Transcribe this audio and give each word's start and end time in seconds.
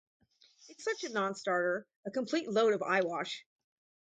It's 0.69 0.83
such 0.83 1.03
a 1.03 1.09
non-starter, 1.13 1.85
a 2.07 2.09
complete 2.09 2.49
load 2.49 2.73
of 2.73 2.81
eyewash. 2.81 3.45